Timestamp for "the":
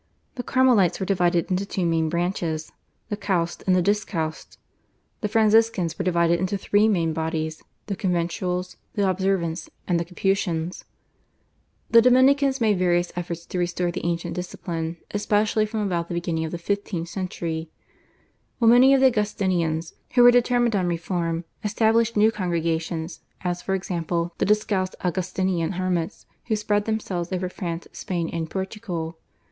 0.33-0.41, 3.09-3.15, 3.75-3.83, 5.19-5.27, 7.85-7.95, 8.95-9.03, 9.99-10.03, 11.91-12.01, 13.91-14.03, 16.07-16.15, 16.51-16.57, 19.01-19.05, 24.39-24.45